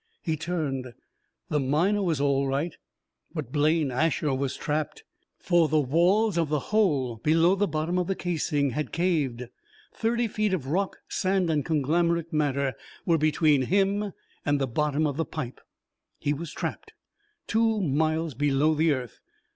[0.23, 0.93] He turned.
[1.49, 2.75] The Miner was all right,
[3.35, 5.03] but Blaine Asher was trapped!
[5.37, 9.43] For the walls of the hole below the bottom of the casing had caved.
[9.93, 12.73] Thirty feet of rock, sand and conglomerate matter
[13.05, 15.61] were between him and the bottom of the pipe.
[16.17, 16.93] He was trapped
[17.45, 19.19] two miles below the earth.